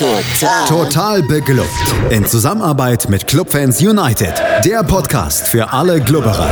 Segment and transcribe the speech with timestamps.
[0.00, 0.64] Total.
[0.66, 1.68] Total beglückt.
[2.08, 4.32] In Zusammenarbeit mit Clubfans United.
[4.64, 6.48] Der Podcast für alle Glubberer.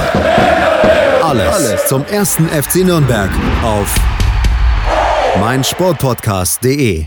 [1.23, 3.31] Alles, Alles zum ersten FC Nürnberg
[3.63, 3.95] auf
[5.41, 7.07] meinsportpodcast.de.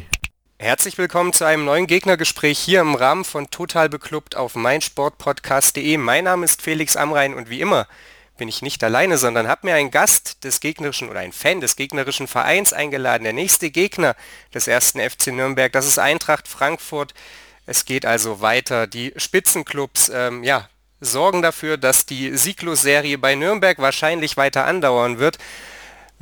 [0.58, 5.98] Herzlich willkommen zu einem neuen Gegnergespräch hier im Rahmen von Total Beklubbt auf meinsportpodcast.de.
[5.98, 7.86] Mein Name ist Felix Amrein und wie immer
[8.38, 11.76] bin ich nicht alleine, sondern habe mir einen Gast des gegnerischen oder einen Fan des
[11.76, 13.24] gegnerischen Vereins eingeladen.
[13.24, 14.16] Der nächste Gegner
[14.54, 17.14] des ersten FC Nürnberg, das ist Eintracht Frankfurt.
[17.66, 18.88] Es geht also weiter.
[18.88, 25.38] Die Spitzenclubs ähm, ja, sorgen dafür, dass die Sieglos-Serie bei Nürnberg wahrscheinlich weiter andauern wird.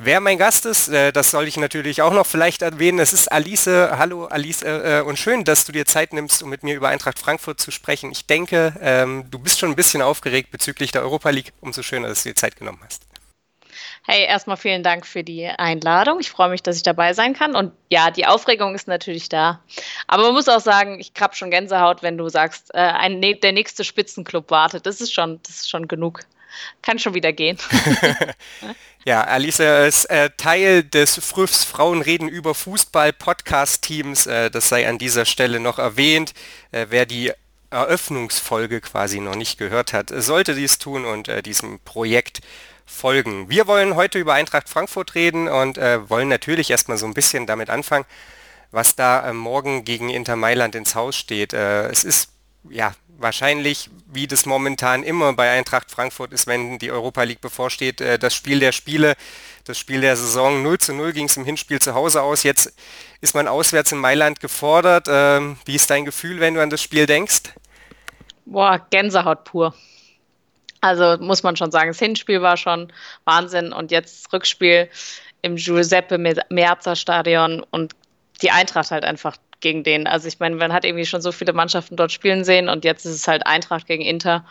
[0.02, 3.00] Wer mein Gast ist, äh, das soll ich natürlich auch noch vielleicht erwähnen.
[3.00, 3.66] Es ist Alice.
[3.66, 7.18] Hallo Alice äh, und schön, dass du dir Zeit nimmst, um mit mir über Eintracht
[7.18, 8.10] Frankfurt zu sprechen.
[8.10, 11.52] Ich denke, ähm, du bist schon ein bisschen aufgeregt bezüglich der Europa League.
[11.60, 13.02] Umso schöner, dass du dir Zeit genommen hast.
[14.06, 16.18] Hey, erstmal vielen Dank für die Einladung.
[16.18, 17.54] Ich freue mich, dass ich dabei sein kann.
[17.54, 19.60] Und ja, die Aufregung ist natürlich da.
[20.06, 23.52] Aber man muss auch sagen, ich habe schon Gänsehaut, wenn du sagst, äh, ein, der
[23.52, 24.86] nächste Spitzenclub wartet.
[24.86, 26.20] Das ist schon, das ist schon genug.
[26.82, 27.58] Kann schon wieder gehen.
[29.06, 34.26] Ja, Alice ist äh, Teil des Früffs Frauen reden über Fußball Podcast-Teams.
[34.26, 36.34] Äh, das sei an dieser Stelle noch erwähnt.
[36.70, 37.32] Äh, wer die
[37.70, 42.40] Eröffnungsfolge quasi noch nicht gehört hat, sollte dies tun und äh, diesem Projekt
[42.84, 43.48] folgen.
[43.48, 47.46] Wir wollen heute über Eintracht Frankfurt reden und äh, wollen natürlich erstmal so ein bisschen
[47.46, 48.04] damit anfangen,
[48.70, 51.54] was da äh, morgen gegen Inter Mailand ins Haus steht.
[51.54, 52.32] es ist
[52.68, 58.00] ja wahrscheinlich, wie das momentan immer bei Eintracht Frankfurt ist, wenn die Europa League bevorsteht,
[58.00, 59.14] äh, das Spiel der Spiele,
[59.64, 60.62] das Spiel der Saison.
[60.62, 62.42] 0 zu 0 ging es im Hinspiel zu Hause aus.
[62.42, 62.74] Jetzt
[63.20, 65.06] ist man auswärts in Mailand gefordert.
[65.08, 67.54] Ähm, wie ist dein Gefühl, wenn du an das Spiel denkst?
[68.46, 69.74] Boah, Gänsehaut pur.
[70.80, 72.90] Also muss man schon sagen, das Hinspiel war schon
[73.24, 74.88] Wahnsinn und jetzt Rückspiel
[75.42, 76.18] im Giuseppe
[76.48, 77.94] Meazza Stadion und
[78.42, 80.06] die Eintracht halt einfach gegen den.
[80.06, 83.04] Also ich meine, man hat irgendwie schon so viele Mannschaften dort spielen sehen und jetzt
[83.04, 84.44] ist es halt Eintracht gegen Inter.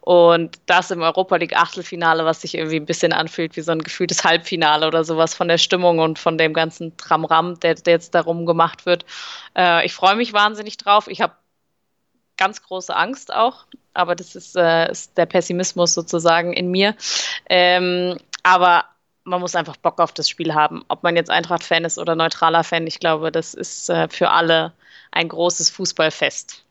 [0.00, 3.82] Und das im Europa League Achtelfinale, was sich irgendwie ein bisschen anfühlt wie so ein
[3.82, 8.14] gefühltes Halbfinale oder sowas von der Stimmung und von dem ganzen Tramram, der, der jetzt
[8.14, 9.04] darum gemacht wird.
[9.56, 11.08] Äh, ich freue mich wahnsinnig drauf.
[11.08, 11.32] Ich habe
[12.36, 16.94] ganz große Angst auch, aber das ist, äh, ist der Pessimismus sozusagen in mir.
[17.48, 18.84] Ähm, aber
[19.26, 20.84] man muss einfach Bock auf das Spiel haben.
[20.88, 24.72] Ob man jetzt Eintracht-Fan ist oder neutraler Fan, ich glaube, das ist äh, für alle
[25.10, 26.62] ein großes Fußballfest.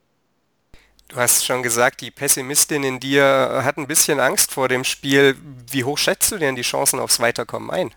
[1.10, 5.36] Du hast schon gesagt, die Pessimistin in dir hat ein bisschen Angst vor dem Spiel.
[5.70, 7.94] Wie hoch schätzt du denn die Chancen aufs Weiterkommen ein?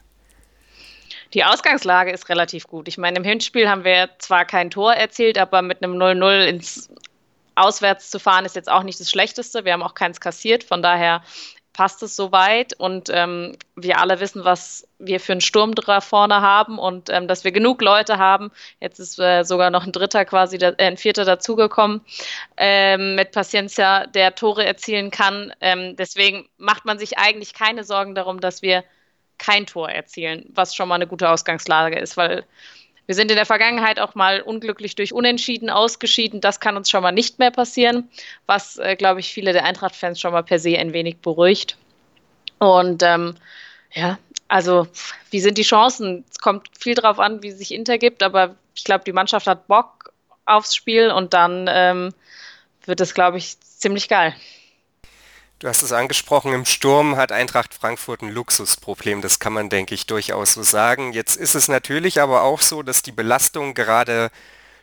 [1.32, 2.88] Die Ausgangslage ist relativ gut.
[2.88, 6.90] Ich meine, im Hinspiel haben wir zwar kein Tor erzielt, aber mit einem 0-0 ins
[7.54, 9.64] Auswärts zu fahren ist jetzt auch nicht das Schlechteste.
[9.64, 10.64] Wir haben auch keins kassiert.
[10.64, 11.22] Von daher
[11.78, 16.40] passt es soweit und ähm, wir alle wissen, was wir für einen Sturm da vorne
[16.40, 18.50] haben und ähm, dass wir genug Leute haben.
[18.80, 22.00] Jetzt ist äh, sogar noch ein Dritter quasi, da, äh, ein Vierter dazugekommen
[22.56, 25.52] ähm, mit Paciencia, der Tore erzielen kann.
[25.60, 28.82] Ähm, deswegen macht man sich eigentlich keine Sorgen darum, dass wir
[29.38, 32.44] kein Tor erzielen, was schon mal eine gute Ausgangslage ist, weil
[33.08, 36.42] wir sind in der Vergangenheit auch mal unglücklich durch Unentschieden ausgeschieden.
[36.42, 38.10] Das kann uns schon mal nicht mehr passieren,
[38.44, 41.78] was, äh, glaube ich, viele der Eintracht-Fans schon mal per se ein wenig beruhigt.
[42.58, 43.34] Und ähm,
[43.94, 44.86] ja, also
[45.30, 46.26] wie sind die Chancen?
[46.30, 49.68] Es kommt viel darauf an, wie sich Inter gibt, aber ich glaube, die Mannschaft hat
[49.68, 50.12] Bock
[50.44, 52.12] aufs Spiel und dann ähm,
[52.84, 54.34] wird es, glaube ich, ziemlich geil.
[55.58, 59.92] Du hast es angesprochen, im Sturm hat Eintracht Frankfurt ein Luxusproblem, das kann man, denke
[59.92, 61.12] ich, durchaus so sagen.
[61.12, 64.30] Jetzt ist es natürlich aber auch so, dass die Belastung gerade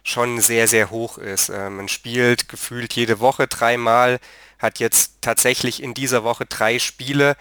[0.03, 1.47] schon sehr, sehr hoch ist.
[1.47, 4.19] Äh, man spielt gefühlt jede Woche dreimal,
[4.59, 7.37] hat jetzt tatsächlich in dieser Woche drei Spiele.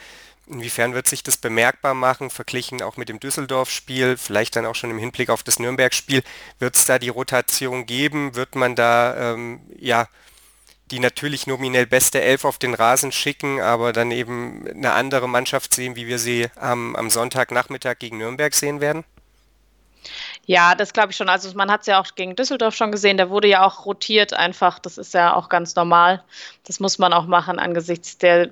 [0.46, 4.90] Inwiefern wird sich das bemerkbar machen, verglichen auch mit dem Düsseldorf-Spiel, vielleicht dann auch schon
[4.92, 6.22] im Hinblick auf das Nürnberg-Spiel?
[6.60, 8.36] Wird es da die Rotation geben?
[8.36, 10.06] Wird man da ähm, ja
[10.94, 15.74] die natürlich nominell beste Elf auf den Rasen schicken, aber dann eben eine andere Mannschaft
[15.74, 19.02] sehen, wie wir sie am, am Sonntagnachmittag gegen Nürnberg sehen werden?
[20.46, 21.28] Ja, das glaube ich schon.
[21.28, 24.34] Also man hat es ja auch gegen Düsseldorf schon gesehen, der wurde ja auch rotiert
[24.34, 24.78] einfach.
[24.78, 26.22] Das ist ja auch ganz normal.
[26.64, 28.50] Das muss man auch machen angesichts der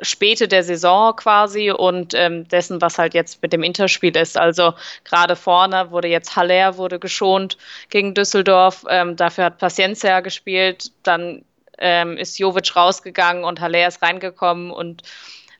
[0.00, 4.38] Späte der Saison quasi und ähm, dessen, was halt jetzt mit dem Interspiel ist.
[4.38, 4.72] Also
[5.04, 7.58] gerade vorne wurde jetzt Haller wurde geschont
[7.90, 8.86] gegen Düsseldorf.
[8.88, 10.92] Ähm, dafür hat Paciencia gespielt.
[11.02, 11.44] Dann
[11.80, 15.02] ähm, ist Jovic rausgegangen und Haller ist reingekommen und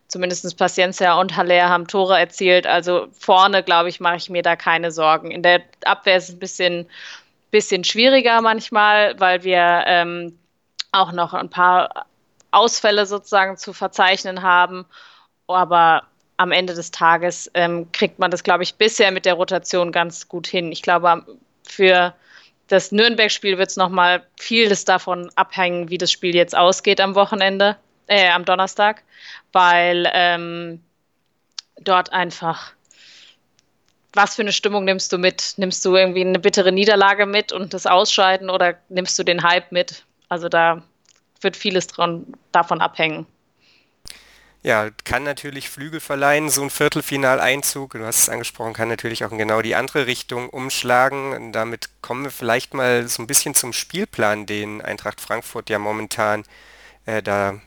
[0.09, 2.67] zumindest Paciencia und Haller haben Tore erzielt.
[2.67, 5.31] Also vorne, glaube ich, mache ich mir da keine Sorgen.
[5.31, 6.87] In der Abwehr ist es ein bisschen,
[7.51, 10.39] bisschen schwieriger manchmal, weil wir ähm,
[10.93, 12.07] auch noch ein paar
[12.51, 14.87] Ausfälle sozusagen zu verzeichnen haben.
[15.47, 16.05] Aber
[16.39, 20.29] am Ende des Tages ähm, kriegt man das, glaube ich, bisher mit der Rotation ganz
[20.29, 20.73] gut hin.
[20.73, 21.25] Ich glaube,
[21.65, 22.15] für
[22.69, 27.77] das Nürnberg-Spiel wird es nochmal vieles davon abhängen, wie das Spiel jetzt ausgeht am Wochenende,
[28.07, 29.03] äh, am Donnerstag,
[29.53, 30.81] weil ähm,
[31.81, 32.73] dort einfach
[34.15, 35.55] was für eine Stimmung nimmst du mit?
[35.59, 39.71] Nimmst du irgendwie eine bittere Niederlage mit und das Ausscheiden oder nimmst du den Hype
[39.71, 40.05] mit?
[40.29, 40.83] Also da
[41.41, 43.27] wird vieles dran, davon abhängen.
[44.63, 49.31] Ja, kann natürlich Flügel verleihen, so ein Viertelfinaleinzug, du hast es angesprochen, kann natürlich auch
[49.31, 51.33] in genau die andere Richtung umschlagen.
[51.33, 55.79] Und damit kommen wir vielleicht mal so ein bisschen zum Spielplan, den Eintracht Frankfurt ja
[55.79, 56.45] momentan
[57.07, 57.61] äh, da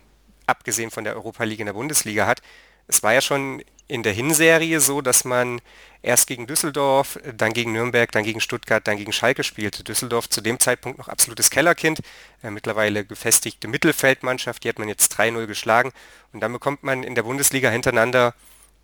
[0.47, 2.41] abgesehen von der Europa League in der Bundesliga hat.
[2.87, 5.59] Es war ja schon in der Hinserie so, dass man
[6.01, 9.83] erst gegen Düsseldorf, dann gegen Nürnberg, dann gegen Stuttgart, dann gegen Schalke spielte.
[9.83, 11.99] Düsseldorf zu dem Zeitpunkt noch absolutes Kellerkind,
[12.41, 15.91] äh, mittlerweile gefestigte Mittelfeldmannschaft, die hat man jetzt 3-0 geschlagen
[16.31, 18.33] und dann bekommt man in der Bundesliga hintereinander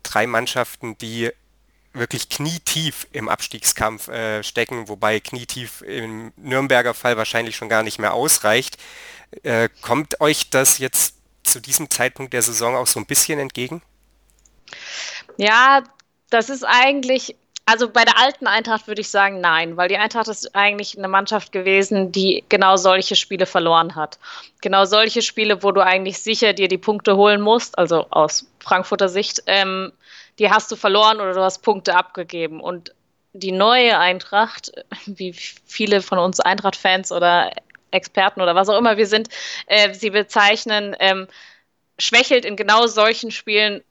[0.02, 1.30] drei Mannschaften, die
[1.94, 7.98] wirklich knietief im Abstiegskampf äh, stecken, wobei knietief im Nürnberger Fall wahrscheinlich schon gar nicht
[7.98, 8.76] mehr ausreicht.
[9.42, 11.14] Äh, kommt euch das jetzt
[11.44, 13.80] zu diesem Zeitpunkt der Saison auch so ein bisschen entgegen?
[15.36, 15.82] Ja,
[16.30, 17.36] das ist eigentlich,
[17.66, 21.08] also bei der alten Eintracht würde ich sagen, nein, weil die Eintracht ist eigentlich eine
[21.08, 24.18] Mannschaft gewesen, die genau solche Spiele verloren hat.
[24.60, 29.08] Genau solche Spiele, wo du eigentlich sicher dir die Punkte holen musst, also aus Frankfurter
[29.08, 29.92] Sicht, ähm,
[30.38, 32.60] die hast du verloren oder du hast Punkte abgegeben.
[32.60, 32.92] Und
[33.32, 34.72] die neue Eintracht,
[35.06, 37.52] wie viele von uns Eintracht-Fans oder
[37.90, 39.28] Experten oder was auch immer wir sind,
[39.66, 41.26] äh, sie bezeichnen, ähm,
[41.98, 43.82] schwächelt in genau solchen Spielen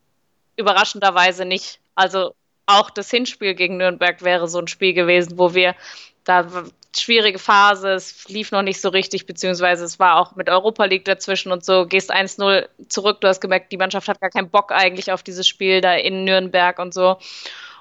[0.58, 1.80] überraschenderweise nicht.
[1.96, 2.34] Also
[2.66, 5.76] auch das Hinspiel gegen Nürnberg wäre so ein Spiel gewesen, wo wir
[6.26, 6.46] da
[6.96, 11.06] schwierige Phase, es lief noch nicht so richtig, beziehungsweise es war auch mit Europa League
[11.06, 14.72] dazwischen und so, gehst 1-0 zurück, du hast gemerkt, die Mannschaft hat gar keinen Bock
[14.72, 17.18] eigentlich auf dieses Spiel da in Nürnberg und so.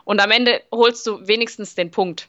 [0.04, 2.28] Und am Ende holst du wenigstens den Punkt,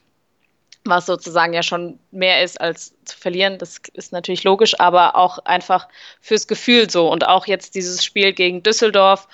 [0.85, 5.39] was sozusagen ja schon mehr ist als zu verlieren, das ist natürlich logisch, aber auch
[5.39, 5.87] einfach
[6.21, 7.11] fürs Gefühl so.
[7.11, 9.27] Und auch jetzt dieses Spiel gegen Düsseldorf,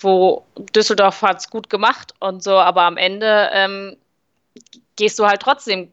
[0.00, 0.44] wo
[0.74, 3.96] Düsseldorf hat es gut gemacht und so, aber am Ende ähm,
[4.96, 5.92] gehst du halt trotzdem,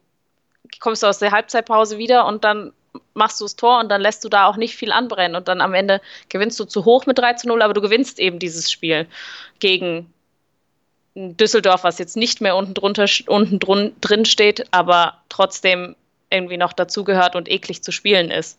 [0.80, 2.72] kommst du aus der Halbzeitpause wieder und dann
[3.14, 5.60] machst du das Tor und dann lässt du da auch nicht viel anbrennen und dann
[5.60, 8.70] am Ende gewinnst du zu hoch mit 3 zu 0, aber du gewinnst eben dieses
[8.70, 9.06] Spiel
[9.58, 10.12] gegen
[11.14, 13.58] Düsseldorf, was jetzt nicht mehr unten drunter unten
[14.00, 15.96] drin steht, aber trotzdem
[16.30, 18.58] irgendwie noch dazugehört und eklig zu spielen ist.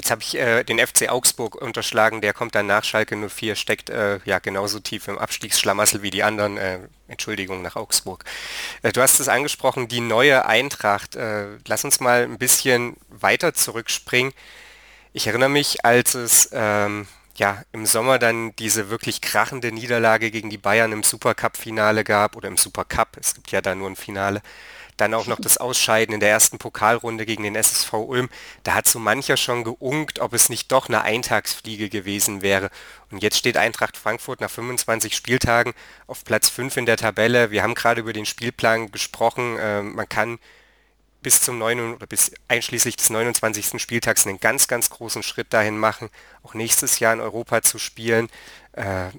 [0.00, 3.90] Jetzt habe ich äh, den FC Augsburg unterschlagen, der kommt dann nach Schalke 04, steckt
[3.90, 6.56] äh, ja genauso tief im Abstiegsschlamassel wie die anderen.
[6.56, 8.24] Äh, Entschuldigung, nach Augsburg.
[8.80, 11.16] Äh, du hast es angesprochen, die neue Eintracht.
[11.16, 14.32] Äh, lass uns mal ein bisschen weiter zurückspringen.
[15.12, 17.06] Ich erinnere mich, als es ähm,
[17.36, 22.48] ja, im Sommer dann diese wirklich krachende Niederlage gegen die Bayern im Supercup-Finale gab oder
[22.48, 24.40] im Supercup, es gibt ja da nur ein Finale,
[25.00, 28.28] dann auch noch das Ausscheiden in der ersten Pokalrunde gegen den SSV Ulm.
[28.62, 32.70] Da hat so mancher schon geunkt, ob es nicht doch eine Eintagsfliege gewesen wäre.
[33.10, 35.72] Und jetzt steht Eintracht Frankfurt nach 25 Spieltagen
[36.06, 37.50] auf Platz 5 in der Tabelle.
[37.50, 39.58] Wir haben gerade über den Spielplan gesprochen.
[39.58, 40.38] Äh, man kann
[41.22, 41.94] bis zum 9.
[41.94, 43.80] oder bis einschließlich des 29.
[43.80, 46.08] Spieltags einen ganz, ganz großen Schritt dahin machen,
[46.42, 48.28] auch nächstes Jahr in Europa zu spielen.
[48.72, 49.10] Äh,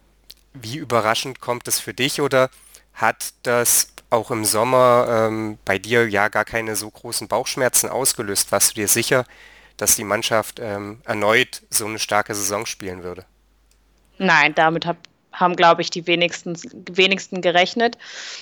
[0.54, 2.50] wie überraschend kommt es für dich oder
[2.94, 8.52] hat das auch im Sommer ähm, bei dir ja gar keine so großen Bauchschmerzen ausgelöst.
[8.52, 9.25] Warst du dir sicher,
[9.77, 13.25] dass die Mannschaft ähm, erneut so eine starke Saison spielen würde?
[14.18, 14.98] Nein, damit hab,
[15.32, 16.56] haben, glaube ich, die wenigsten,
[16.91, 17.98] wenigsten gerechnet.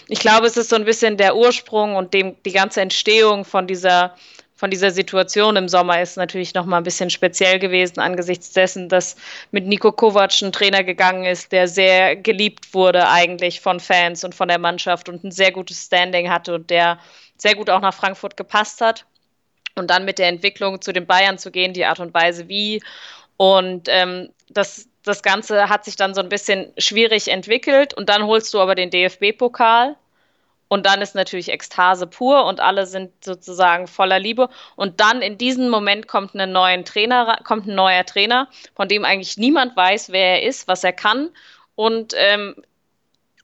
[0.08, 3.68] Ich glaube, es ist so ein bisschen der Ursprung und dem, die ganze Entstehung von
[3.68, 4.16] dieser
[4.60, 8.90] von dieser Situation im Sommer ist natürlich noch mal ein bisschen speziell gewesen angesichts dessen,
[8.90, 9.16] dass
[9.52, 14.36] mit Nico Kovac ein Trainer gegangen ist, der sehr geliebt wurde eigentlich von Fans und
[14.36, 17.00] von der Mannschaft und ein sehr gutes Standing hatte und der
[17.38, 19.06] sehr gut auch nach Frankfurt gepasst hat.
[19.76, 22.84] Und dann mit der Entwicklung zu den Bayern zu gehen, die Art und Weise wie.
[23.38, 27.94] Und ähm, das, das Ganze hat sich dann so ein bisschen schwierig entwickelt.
[27.94, 29.96] Und dann holst du aber den DFB-Pokal
[30.70, 34.50] und dann ist natürlich Ekstase pur und alle sind sozusagen voller Liebe.
[34.76, 39.04] Und dann in diesem Moment kommt, ein neuer Trainer, kommt ein neuer Trainer, von dem
[39.04, 41.32] eigentlich niemand weiß, wer er ist, was er kann
[41.76, 42.56] und ähm,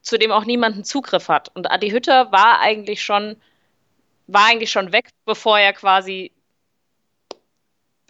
[0.04, 1.50] zu dem auch niemand einen Zugriff hat.
[1.56, 3.42] Und Adi Hütter war eigentlich schon,
[4.28, 6.32] war eigentlich schon weg, bevor er quasi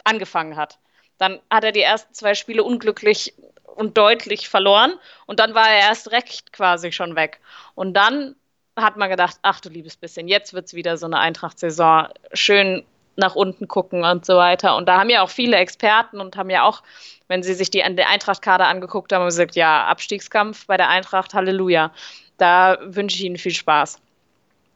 [0.04, 0.78] angefangen hat.
[1.16, 3.32] Dann hat er die ersten zwei Spiele unglücklich
[3.64, 4.92] und deutlich verloren
[5.24, 7.40] und dann war er erst recht quasi schon weg.
[7.74, 8.36] Und dann
[8.76, 12.84] hat man gedacht, ach du liebes bisschen, jetzt wird es wieder so eine Eintracht-Saison, schön
[13.16, 14.76] nach unten gucken und so weiter.
[14.76, 16.82] Und da haben ja auch viele Experten und haben ja auch,
[17.28, 21.92] wenn sie sich die Eintracht-Kader angeguckt haben, gesagt, ja, Abstiegskampf bei der Eintracht, Halleluja.
[22.36, 23.98] Da wünsche ich Ihnen viel Spaß.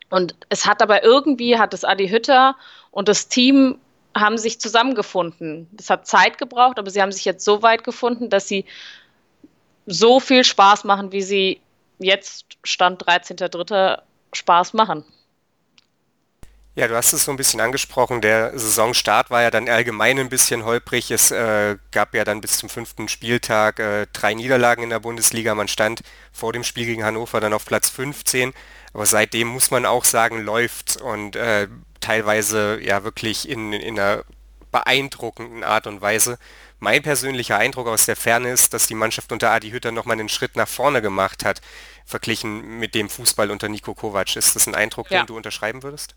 [0.09, 2.57] Und es hat aber irgendwie, hat es Adi Hütter
[2.91, 3.79] und das Team
[4.17, 5.69] haben sich zusammengefunden.
[5.73, 8.65] Das hat Zeit gebraucht, aber sie haben sich jetzt so weit gefunden, dass sie
[9.87, 11.61] so viel Spaß machen, wie sie
[12.01, 14.01] jetzt Stand 13.3.
[14.33, 15.05] Spaß machen.
[16.77, 18.21] Ja, du hast es so ein bisschen angesprochen.
[18.21, 21.11] Der Saisonstart war ja dann allgemein ein bisschen holprig.
[21.11, 25.55] Es äh, gab ja dann bis zum fünften Spieltag äh, drei Niederlagen in der Bundesliga.
[25.55, 26.03] Man stand
[26.33, 28.55] vor dem Spiel gegen Hannover dann auf Platz 15.
[28.95, 31.67] Aber seitdem muss man auch sagen, läuft und äh,
[32.01, 34.25] teilweise ja wirklich in, in einer
[34.71, 36.39] beeindruckenden Art und Weise.
[36.79, 40.31] Mein persönlicher Eindruck aus der Ferne ist, dass die Mannschaft unter Adi Hütter nochmal einen
[40.31, 41.61] Schritt nach vorne gemacht hat,
[42.11, 44.37] verglichen mit dem Fußball unter Nico Kovac.
[44.37, 45.21] Ist das ein Eindruck, ja.
[45.23, 46.15] den du unterschreiben würdest?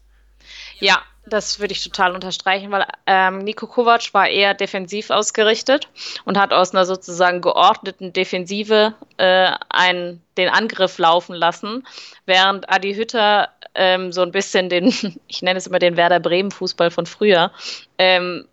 [0.79, 5.87] Ja, das würde ich total unterstreichen, weil ähm, Nico Kovac war eher defensiv ausgerichtet
[6.25, 11.87] und hat aus einer sozusagen geordneten Defensive äh, einen, den Angriff laufen lassen,
[12.25, 14.87] während Adi Hütter ähm, so ein bisschen den,
[15.27, 17.51] ich nenne es immer den Werder Bremen Fußball von früher,
[17.97, 18.45] ähm,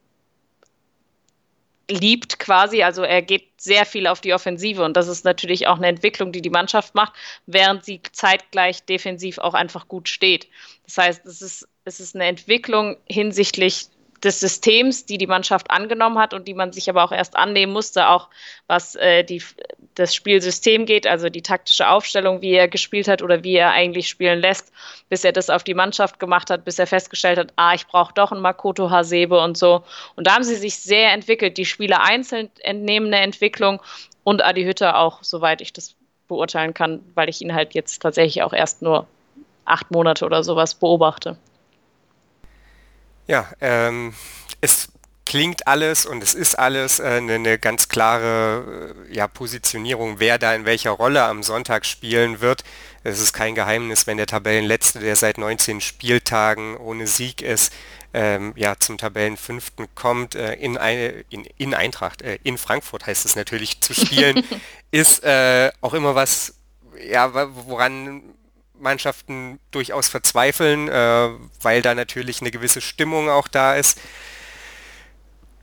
[1.90, 5.76] liebt quasi, also er geht sehr viel auf die Offensive und das ist natürlich auch
[5.76, 7.12] eine Entwicklung, die die Mannschaft macht,
[7.46, 10.48] während sie zeitgleich defensiv auch einfach gut steht.
[10.86, 13.88] Das heißt, es ist, es ist eine Entwicklung hinsichtlich
[14.22, 17.72] des Systems, die die Mannschaft angenommen hat und die man sich aber auch erst annehmen
[17.72, 18.28] musste, auch
[18.66, 19.42] was äh, die,
[19.94, 24.08] das Spielsystem geht, also die taktische Aufstellung, wie er gespielt hat oder wie er eigentlich
[24.08, 24.72] spielen lässt,
[25.08, 28.12] bis er das auf die Mannschaft gemacht hat, bis er festgestellt hat, ah, ich brauche
[28.12, 29.82] doch einen Makoto Hasebe und so.
[30.16, 31.56] Und da haben sie sich sehr entwickelt.
[31.56, 33.80] Die Spieler einzeln entnehmen eine Entwicklung
[34.22, 35.94] und Adi Hütter auch, soweit ich das
[36.28, 39.06] beurteilen kann, weil ich ihn halt jetzt tatsächlich auch erst nur
[39.64, 41.36] acht Monate oder sowas beobachte.
[43.30, 44.12] Ja, ähm,
[44.60, 44.88] es
[45.24, 50.36] klingt alles und es ist alles äh, eine, eine, ganz klare äh, ja, Positionierung, wer
[50.36, 52.64] da in welcher Rolle am Sonntag spielen wird.
[53.04, 57.72] Es ist kein Geheimnis, wenn der Tabellenletzte, der seit 19 Spieltagen ohne Sieg ist,
[58.14, 63.24] ähm, ja, zum Tabellenfünften kommt, äh, in, eine, in, in Eintracht, äh, in Frankfurt heißt
[63.24, 64.42] es natürlich, zu spielen,
[64.90, 66.54] ist auch immer was,
[67.08, 67.32] ja,
[67.64, 68.22] woran
[68.80, 71.28] Mannschaften durchaus verzweifeln, äh,
[71.60, 74.00] weil da natürlich eine gewisse Stimmung auch da ist.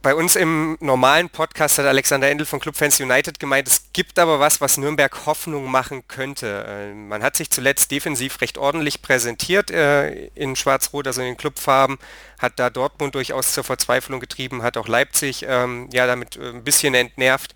[0.03, 4.39] Bei uns im normalen Podcast hat Alexander Endel von Clubfans United gemeint, es gibt aber
[4.39, 6.65] was, was Nürnberg Hoffnung machen könnte.
[6.65, 11.37] Äh, man hat sich zuletzt defensiv recht ordentlich präsentiert äh, in Schwarz-Rot, also in den
[11.37, 11.97] Clubfarben,
[12.39, 16.63] hat da Dortmund durchaus zur Verzweiflung getrieben, hat auch Leipzig ähm, ja damit äh, ein
[16.63, 17.53] bisschen entnervt.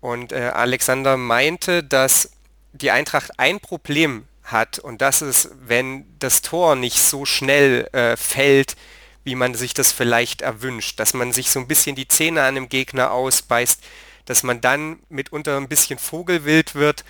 [0.00, 2.32] Und äh, Alexander meinte, dass
[2.72, 4.78] die Eintracht ein Problem hat.
[4.78, 8.76] Und das ist, wenn das Tor nicht so schnell äh, fällt,
[9.24, 12.54] wie man sich das vielleicht erwünscht, dass man sich so ein bisschen die Zähne an
[12.54, 13.82] dem Gegner ausbeißt,
[14.24, 17.04] dass man dann mitunter ein bisschen vogelwild wird,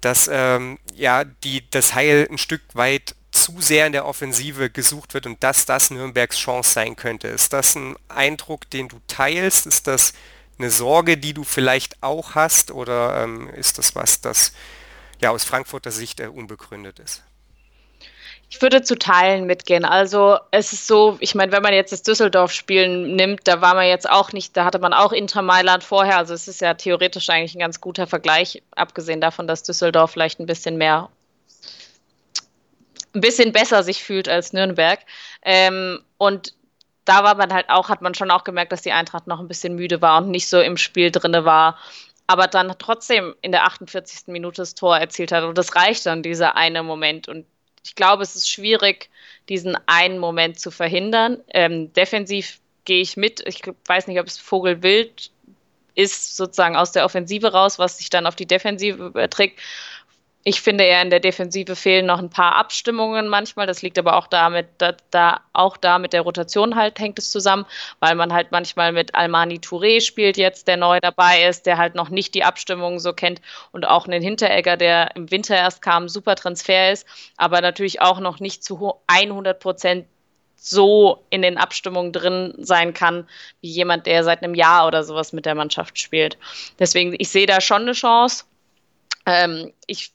[0.00, 5.14] dass ähm, ja die, das Heil ein Stück weit zu sehr in der Offensive gesucht
[5.14, 7.28] wird und dass das Nürnbergs Chance sein könnte.
[7.28, 9.66] Ist das ein Eindruck, den du teilst?
[9.66, 10.14] Ist das
[10.58, 12.70] eine Sorge, die du vielleicht auch hast?
[12.70, 14.52] Oder ähm, ist das was, das
[15.20, 17.22] ja aus Frankfurter Sicht äh, unbegründet ist.
[18.48, 19.84] Ich würde zu Teilen mitgehen.
[19.84, 23.86] Also es ist so, ich meine, wenn man jetzt das Düsseldorf-Spiel nimmt, da war man
[23.86, 26.18] jetzt auch nicht, da hatte man auch Inter Mailand vorher.
[26.18, 30.38] Also es ist ja theoretisch eigentlich ein ganz guter Vergleich, abgesehen davon, dass Düsseldorf vielleicht
[30.38, 31.08] ein bisschen mehr,
[33.14, 35.00] ein bisschen besser sich fühlt als Nürnberg.
[35.42, 36.54] Ähm, und
[37.04, 39.48] da war man halt auch, hat man schon auch gemerkt, dass die Eintracht noch ein
[39.48, 41.78] bisschen müde war und nicht so im Spiel drinne war
[42.26, 44.28] aber dann trotzdem in der 48.
[44.28, 45.44] Minute das Tor erzielt hat.
[45.44, 47.28] Und das reicht dann, dieser eine Moment.
[47.28, 47.46] Und
[47.84, 49.10] ich glaube, es ist schwierig,
[49.48, 51.38] diesen einen Moment zu verhindern.
[51.52, 53.42] Ähm, defensiv gehe ich mit.
[53.46, 55.30] Ich weiß nicht, ob es Vogelwild
[55.94, 59.60] ist, sozusagen aus der Offensive raus, was sich dann auf die Defensive überträgt.
[60.48, 63.66] Ich finde eher in der Defensive fehlen noch ein paar Abstimmungen manchmal.
[63.66, 67.32] Das liegt aber auch damit, da, da auch da mit der Rotation halt hängt es
[67.32, 67.66] zusammen,
[67.98, 71.96] weil man halt manchmal mit Almani Touré spielt jetzt, der neu dabei ist, der halt
[71.96, 73.40] noch nicht die Abstimmungen so kennt
[73.72, 78.20] und auch einen Hinteregger, der im Winter erst kam, super Transfer ist, aber natürlich auch
[78.20, 80.06] noch nicht zu 100 Prozent
[80.54, 83.28] so in den Abstimmungen drin sein kann,
[83.62, 86.38] wie jemand, der seit einem Jahr oder sowas mit der Mannschaft spielt.
[86.78, 88.44] Deswegen, ich sehe da schon eine Chance.
[89.26, 90.12] Ähm, ich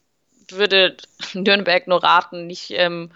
[0.54, 0.98] würde
[1.34, 3.12] Nürnberg nur raten, nicht ähm,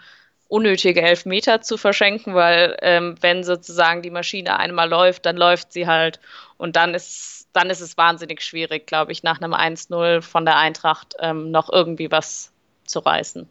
[0.48, 5.86] unnötige Elfmeter zu verschenken, weil ähm, wenn sozusagen die Maschine einmal läuft, dann läuft sie
[5.86, 6.20] halt
[6.56, 10.56] und dann ist, dann ist es wahnsinnig schwierig, glaube ich, nach einem 1-0 von der
[10.56, 12.52] Eintracht ähm, noch irgendwie was
[12.84, 13.48] zu reißen.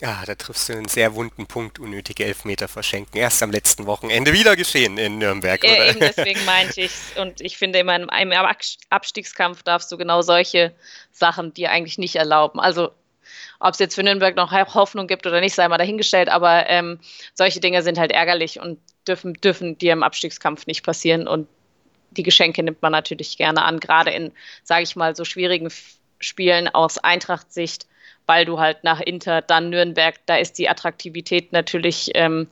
[0.00, 3.18] Ah, da triffst du einen sehr wunden Punkt, unnötige Elfmeter verschenken.
[3.18, 5.76] Erst am letzten Wochenende wieder geschehen in Nürnberg, oder?
[5.76, 8.46] Ja, eben deswegen meinte ich Und ich finde, immer in einem
[8.90, 10.72] Abstiegskampf darfst du genau solche
[11.10, 12.60] Sachen dir eigentlich nicht erlauben.
[12.60, 12.92] Also
[13.60, 16.98] Ob es jetzt für Nürnberg noch Hoffnung gibt oder nicht, sei mal dahingestellt, aber ähm,
[17.34, 21.26] solche Dinge sind halt ärgerlich und dürfen, dürfen dir im Abstiegskampf nicht passieren.
[21.26, 21.48] Und
[22.10, 24.32] die Geschenke nimmt man natürlich gerne an, gerade in,
[24.64, 25.68] sage ich mal, so schwierigen
[26.20, 27.86] Spielen aus Eintracht-Sicht,
[28.26, 32.48] weil du halt nach Inter, dann Nürnberg, da ist die Attraktivität natürlich ähm,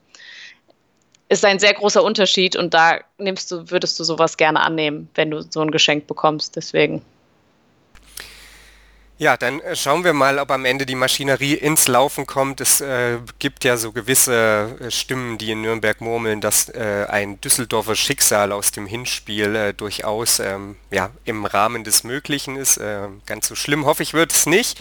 [1.28, 5.30] ist ein sehr großer Unterschied und da nimmst du, würdest du sowas gerne annehmen, wenn
[5.30, 6.56] du so ein Geschenk bekommst.
[6.56, 7.02] Deswegen.
[9.18, 12.60] Ja, dann äh, schauen wir mal, ob am Ende die Maschinerie ins Laufen kommt.
[12.60, 17.40] Es äh, gibt ja so gewisse äh, Stimmen, die in Nürnberg murmeln, dass äh, ein
[17.40, 22.76] Düsseldorfer Schicksal aus dem Hinspiel äh, durchaus ähm, ja, im Rahmen des Möglichen ist.
[22.76, 24.80] Äh, ganz so schlimm hoffe ich wird es nicht.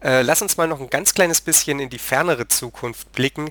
[0.00, 3.50] lass uns mal noch ein ganz kleines bisschen in die fernere Zukunft blicken.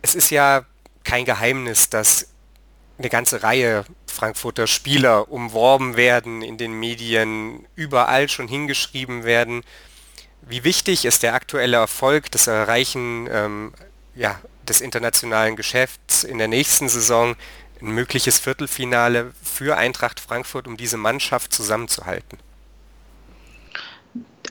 [0.00, 0.64] Es ist ja
[1.04, 2.28] kein Geheimnis, dass
[2.98, 9.62] eine ganze Reihe Frankfurter Spieler umworben werden, in den Medien überall schon hingeschrieben werden.
[10.42, 13.74] Wie wichtig ist der aktuelle Erfolg, das Erreichen ähm,
[14.14, 17.36] ja, des internationalen Geschäfts in der nächsten Saison,
[17.80, 22.38] ein mögliches Viertelfinale für Eintracht Frankfurt, um diese Mannschaft zusammenzuhalten?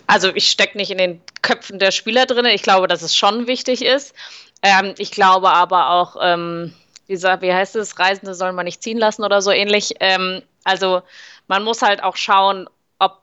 [0.08, 2.46] Also ich stecke nicht in den Köpfen der Spieler drin.
[2.46, 4.13] Ich glaube, dass es schon wichtig ist.
[4.62, 6.74] Ähm, ich glaube aber auch, ähm,
[7.07, 9.95] wie, wie heißt es, Reisende sollen man nicht ziehen lassen oder so ähnlich.
[10.00, 11.01] Ähm, also
[11.48, 12.69] man muss halt auch schauen,
[13.00, 13.19] ob,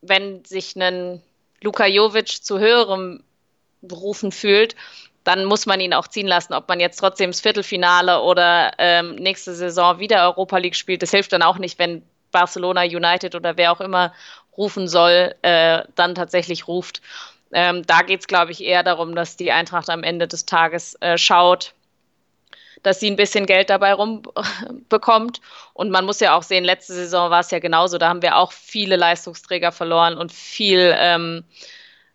[0.00, 1.22] wenn sich ein
[1.60, 3.22] Luka Jovic zu höherem
[3.82, 4.74] berufen fühlt,
[5.24, 6.54] dann muss man ihn auch ziehen lassen.
[6.54, 11.10] Ob man jetzt trotzdem das Viertelfinale oder ähm, nächste Saison wieder Europa League spielt, das
[11.10, 14.12] hilft dann auch nicht, wenn Barcelona, United oder wer auch immer
[14.56, 17.00] rufen soll, äh, dann tatsächlich ruft.
[17.52, 20.94] Ähm, da geht es, glaube ich, eher darum, dass die Eintracht am Ende des Tages
[21.00, 21.74] äh, schaut,
[22.82, 25.40] dass sie ein bisschen Geld dabei rumbekommt.
[25.72, 27.98] Und man muss ja auch sehen, letzte Saison war es ja genauso.
[27.98, 31.44] Da haben wir auch viele Leistungsträger verloren und viel, ähm,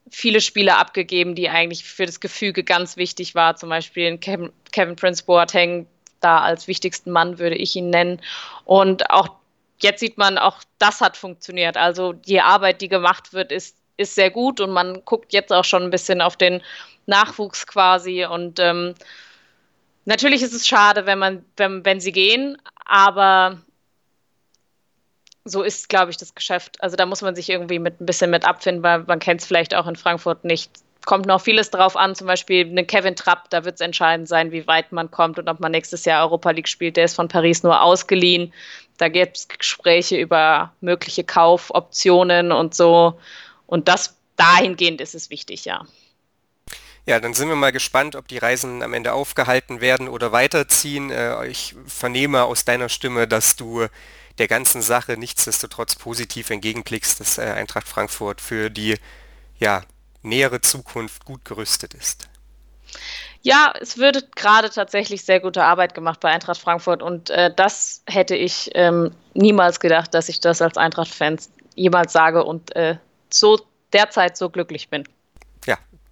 [0.10, 3.56] viele Spiele abgegeben, die eigentlich für das Gefüge ganz wichtig war.
[3.56, 5.88] Zum Beispiel Kevin, Kevin Prince Boateng,
[6.20, 8.22] da als wichtigsten Mann würde ich ihn nennen.
[8.66, 9.30] Und auch
[9.82, 11.78] jetzt sieht man, auch das hat funktioniert.
[11.78, 15.66] Also die Arbeit, die gemacht wird, ist ist sehr gut und man guckt jetzt auch
[15.66, 16.62] schon ein bisschen auf den
[17.06, 18.96] Nachwuchs quasi und ähm,
[20.06, 23.60] natürlich ist es schade, wenn man, wenn, wenn sie gehen, aber
[25.46, 26.82] so ist, glaube ich, das Geschäft.
[26.82, 29.48] Also da muss man sich irgendwie mit ein bisschen mit abfinden, weil man kennt es
[29.48, 30.72] vielleicht auch in Frankfurt nicht.
[31.06, 34.54] Kommt noch vieles drauf an, zum Beispiel eine Kevin Trapp, da wird es entscheidend sein,
[34.54, 36.96] wie weit man kommt und ob man nächstes Jahr Europa League spielt.
[36.96, 38.54] Der ist von Paris nur ausgeliehen.
[38.98, 43.20] Da gibt es Gespräche über mögliche Kaufoptionen und so.
[43.68, 45.86] Und das dahingehend ist es wichtig, ja.
[47.06, 51.12] Ja, dann sind wir mal gespannt, ob die Reisen am Ende aufgehalten werden oder weiterziehen.
[51.12, 53.88] Äh, ich vernehme aus deiner Stimme, dass du
[54.38, 58.96] der ganzen Sache nichtsdestotrotz positiv entgegenblickst, dass äh, Eintracht Frankfurt für die
[59.60, 59.84] ja,
[60.22, 62.30] nähere Zukunft gut gerüstet ist.
[63.42, 68.02] Ja, es wird gerade tatsächlich sehr gute Arbeit gemacht bei Eintracht Frankfurt und äh, das
[68.08, 71.38] hätte ich ähm, niemals gedacht, dass ich das als Eintracht-Fan
[71.76, 72.98] jemals sage und äh,
[73.30, 73.60] so
[73.92, 75.04] derzeit so glücklich bin.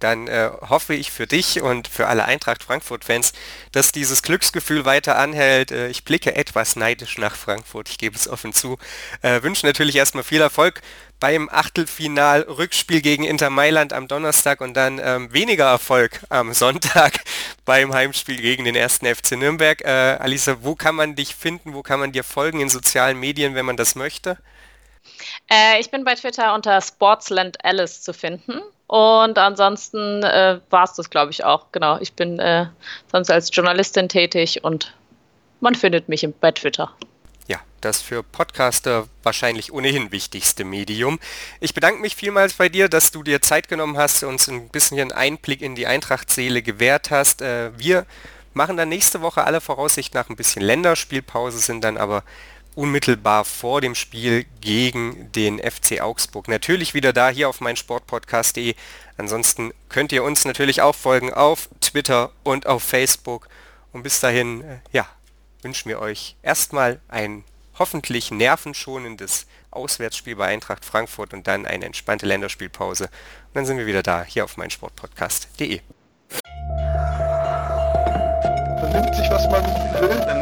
[0.02, 3.32] Dann äh, hoffe ich für dich und für alle Eintracht Frankfurt-Fans,
[3.70, 5.70] dass dieses Glücksgefühl weiter anhält.
[5.70, 8.78] Äh, ich blicke etwas neidisch nach Frankfurt, ich gebe es offen zu.
[9.22, 10.82] Äh, wünsche natürlich erstmal viel Erfolg
[11.20, 17.20] beim Achtelfinal-Rückspiel gegen Inter Mailand am Donnerstag und dann ähm, weniger Erfolg am Sonntag
[17.64, 19.82] beim Heimspiel gegen den ersten FC Nürnberg.
[19.82, 21.74] Äh, Alisa, wo kann man dich finden?
[21.74, 24.36] Wo kann man dir folgen in sozialen Medien, wenn man das möchte?
[25.48, 28.60] Äh, ich bin bei Twitter unter Sportsland Alice zu finden.
[28.92, 31.64] Und ansonsten äh, war es das, glaube ich, auch.
[31.72, 32.66] Genau, ich bin äh,
[33.10, 34.94] sonst als Journalistin tätig und
[35.60, 36.92] man findet mich bei Twitter.
[37.48, 41.18] Ja, das für Podcaster wahrscheinlich ohnehin wichtigste Medium.
[41.60, 45.10] Ich bedanke mich vielmals bei dir, dass du dir Zeit genommen hast, uns ein bisschen
[45.10, 47.40] Einblick in die Eintracht-Seele gewährt hast.
[47.40, 48.04] Äh, wir
[48.52, 52.24] machen dann nächste Woche alle Voraussicht nach ein bisschen Länderspielpause, sind dann aber
[52.74, 56.48] unmittelbar vor dem Spiel gegen den FC Augsburg.
[56.48, 58.74] Natürlich wieder da hier auf meinsportpodcast.de.
[59.16, 63.48] Ansonsten könnt ihr uns natürlich auch folgen auf Twitter und auf Facebook.
[63.92, 65.06] Und bis dahin, äh, ja,
[65.62, 67.44] wünschen wir euch erstmal ein
[67.78, 73.04] hoffentlich nervenschonendes Auswärtsspiel bei Eintracht Frankfurt und dann eine entspannte Länderspielpause.
[73.04, 75.80] Und dann sind wir wieder da hier auf meinsportpodcast.de.
[78.80, 79.64] Vernimmt sich, was man
[80.00, 80.41] will, dann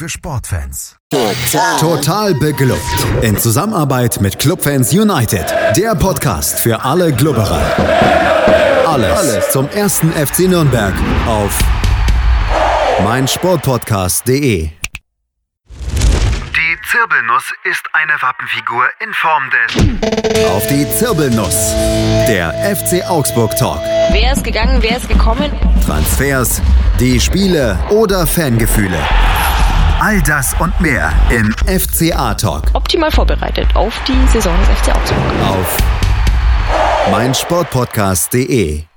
[0.00, 0.96] für Sportfans.
[1.10, 1.78] Total.
[1.78, 2.80] Total beglückt.
[3.20, 5.54] In Zusammenarbeit mit Clubfans United.
[5.76, 7.60] Der Podcast für alle Glubberer.
[8.86, 10.94] Alles, Alles zum ersten FC Nürnberg
[11.26, 11.62] auf
[13.04, 14.70] meinsportpodcast.de.
[14.70, 14.72] Die
[16.90, 19.74] Zirbelnuss ist eine Wappenfigur in Form des.
[20.46, 21.74] Auf die Zirbelnuss.
[22.26, 23.80] Der FC Augsburg Talk.
[24.12, 25.52] Wer ist gegangen, wer ist gekommen?
[25.84, 26.62] Transfers,
[26.98, 28.98] die Spiele oder Fangefühle.
[30.02, 32.64] All das und mehr im FCA Talk.
[32.72, 35.20] Optimal vorbereitet auf die Saison des FC Augsburg.
[35.46, 35.76] Auf
[37.10, 38.89] meinsportpodcast.de